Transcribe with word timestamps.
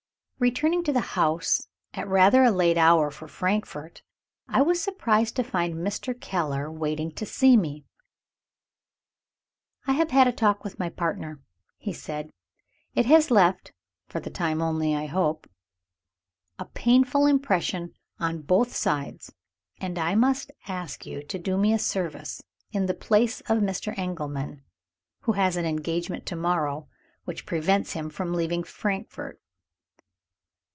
Returning 0.43 0.83
to 0.85 0.91
the 0.91 1.01
house 1.13 1.67
at 1.93 2.07
rather 2.07 2.43
a 2.43 2.49
late 2.49 2.75
hour 2.75 3.11
for 3.11 3.27
Frankfort, 3.27 4.01
I 4.49 4.63
was 4.63 4.81
surprised 4.81 5.35
to 5.35 5.43
find 5.43 5.75
Mr. 5.75 6.19
Keller 6.19 6.71
waiting 6.71 7.11
to 7.11 7.27
see 7.27 7.55
me. 7.55 7.85
"I 9.85 9.91
have 9.91 10.09
had 10.09 10.27
a 10.27 10.31
talk 10.31 10.63
with 10.63 10.79
my 10.79 10.89
partner," 10.89 11.43
he 11.77 11.93
said. 11.93 12.31
"It 12.95 13.05
has 13.05 13.29
left 13.29 13.71
(for 14.07 14.19
the 14.19 14.31
time 14.31 14.63
only, 14.63 14.95
I 14.95 15.05
hope), 15.05 15.47
a 16.57 16.65
painful 16.65 17.27
impression 17.27 17.93
on 18.19 18.41
both 18.41 18.75
sides 18.75 19.31
and 19.79 19.99
I 19.99 20.15
must 20.15 20.51
ask 20.67 21.05
you 21.05 21.21
to 21.21 21.37
do 21.37 21.55
me 21.55 21.71
a 21.71 21.77
service, 21.77 22.41
in 22.71 22.87
the 22.87 22.95
place 22.95 23.41
of 23.41 23.59
Mr. 23.59 23.95
Engelman 23.95 24.63
who 25.19 25.33
has 25.33 25.55
an 25.55 25.65
engagement 25.67 26.25
to 26.25 26.35
morrow, 26.35 26.87
which 27.25 27.45
prevents 27.45 27.91
him 27.93 28.09
from 28.09 28.33
leaving 28.33 28.63
Frankfort." 28.63 29.39